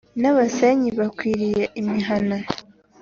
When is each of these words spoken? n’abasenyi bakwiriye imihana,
n’abasenyi 0.21 0.89
bakwiriye 0.99 1.63
imihana, 1.81 2.37